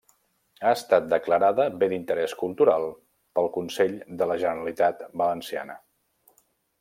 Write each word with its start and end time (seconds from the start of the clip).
Ha 0.67 0.69
estat 0.77 1.09
declarada 1.09 1.67
Bé 1.83 1.89
d'Interés 1.91 2.33
Cultural 2.39 2.87
pel 3.39 3.51
Consell 3.61 3.93
de 4.23 4.29
la 4.31 4.39
Generalitat 4.45 5.05
Valenciana. 5.23 5.77